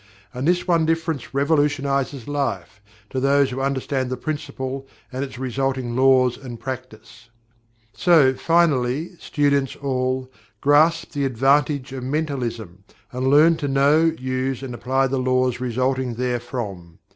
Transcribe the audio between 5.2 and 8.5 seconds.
its resulting laws and practice. So,